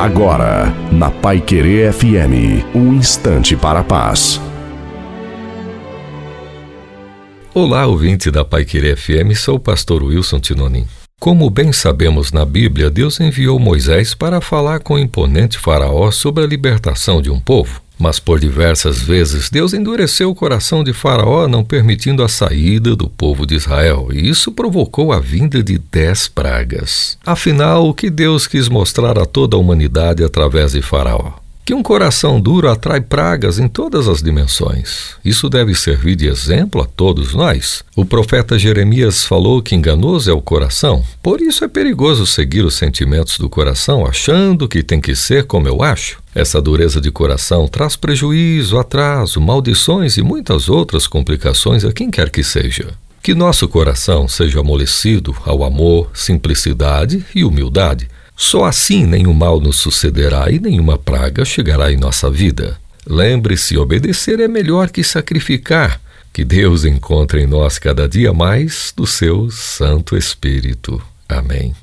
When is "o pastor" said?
9.56-10.02